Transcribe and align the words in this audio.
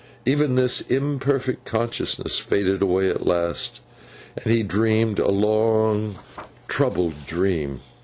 Even 0.25 0.55
this 0.55 0.81
imperfect 0.89 1.63
consciousness 1.63 2.39
faded 2.39 2.81
away 2.81 3.07
at 3.07 3.23
last, 3.27 3.81
and 4.35 4.51
he 4.51 4.63
dreamed 4.63 5.19
a 5.19 5.29
long, 5.29 6.17
troubled 6.67 7.27
dream. 7.27 7.81